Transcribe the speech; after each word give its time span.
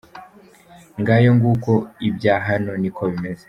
Ngayo 0.99 1.31
nguko 1.37 1.71
ibya 2.07 2.35
hano 2.47 2.71
niko 2.81 3.01
bimeze. 3.11 3.39